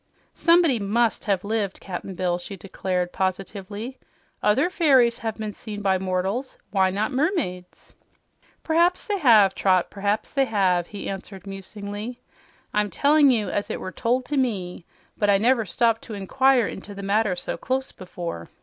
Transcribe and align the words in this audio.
"Somebody 0.33 0.79
MUST 0.79 1.25
have 1.25 1.43
lived, 1.43 1.79
Cap'n 1.79 2.15
Bill," 2.15 2.39
she 2.39 2.57
declared 2.57 3.11
positively. 3.13 3.99
"Other 4.41 4.67
fairies 4.71 5.19
have 5.19 5.35
been 5.35 5.53
seen 5.53 5.83
by 5.83 5.99
mortals; 5.99 6.57
why 6.71 6.89
not 6.89 7.11
mermaids?" 7.11 7.95
"P'raps 8.63 9.05
they 9.05 9.19
have, 9.19 9.53
Trot, 9.53 9.91
p'raps 9.91 10.31
they 10.31 10.45
have," 10.45 10.87
he 10.87 11.07
answered 11.07 11.45
musingly. 11.45 12.19
"I'm 12.73 12.89
tellin' 12.89 13.29
you 13.29 13.49
as 13.49 13.69
it 13.69 13.79
was 13.79 13.93
told 13.95 14.25
to 14.25 14.37
me, 14.37 14.85
but 15.19 15.29
I 15.29 15.37
never 15.37 15.67
stopped 15.67 16.01
to 16.05 16.15
inquire 16.15 16.65
into 16.65 16.95
the 16.95 17.03
matter 17.03 17.35
so 17.35 17.55
close 17.55 17.91
before. 17.91 18.49